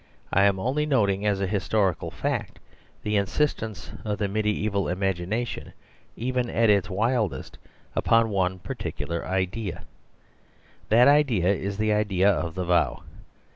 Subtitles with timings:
[0.33, 2.57] I am only noting as a historical fact
[3.03, 5.73] the insistence of the mediaeval imagination,
[6.15, 7.59] even at its wildest,
[7.95, 9.83] upon one particular idea.
[10.89, 13.03] That idea is the idea of the vow.